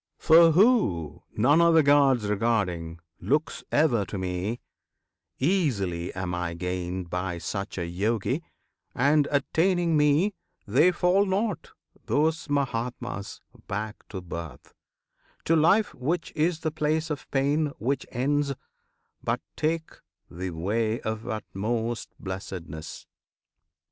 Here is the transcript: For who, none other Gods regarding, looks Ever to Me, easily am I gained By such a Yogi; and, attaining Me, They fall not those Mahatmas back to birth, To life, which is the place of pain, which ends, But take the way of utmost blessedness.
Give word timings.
For 0.17 0.53
who, 0.53 1.21
none 1.37 1.61
other 1.61 1.83
Gods 1.83 2.25
regarding, 2.27 2.99
looks 3.19 3.63
Ever 3.71 4.03
to 4.05 4.17
Me, 4.17 4.59
easily 5.37 6.11
am 6.15 6.33
I 6.33 6.55
gained 6.55 7.11
By 7.11 7.37
such 7.37 7.77
a 7.77 7.85
Yogi; 7.85 8.41
and, 8.95 9.27
attaining 9.29 9.95
Me, 9.95 10.33
They 10.65 10.89
fall 10.91 11.27
not 11.27 11.73
those 12.07 12.49
Mahatmas 12.49 13.41
back 13.67 13.95
to 14.09 14.21
birth, 14.21 14.73
To 15.45 15.55
life, 15.55 15.93
which 15.93 16.31
is 16.35 16.61
the 16.61 16.71
place 16.71 17.11
of 17.11 17.29
pain, 17.29 17.67
which 17.77 18.07
ends, 18.09 18.55
But 19.23 19.41
take 19.55 19.91
the 20.31 20.49
way 20.49 20.99
of 21.01 21.27
utmost 21.27 22.09
blessedness. 22.19 23.05